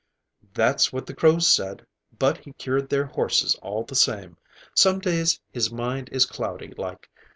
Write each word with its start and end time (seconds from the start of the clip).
"That's 0.55 0.91
what 0.91 1.05
the 1.05 1.13
Crows 1.13 1.47
said, 1.47 1.85
but 2.17 2.39
he 2.39 2.53
cured 2.53 2.89
their 2.89 3.05
horses, 3.05 3.53
all 3.61 3.83
the 3.83 3.93
same. 3.93 4.35
Some 4.73 4.97
days 4.97 5.39
his 5.51 5.71
mind 5.71 6.09
is 6.11 6.25
cloudy, 6.25 6.73
like. 6.75 7.07